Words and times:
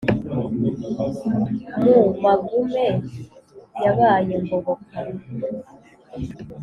mu 1.83 1.99
magume 2.23 2.85
yabaye 3.83 4.33
ngoboka, 4.43 4.97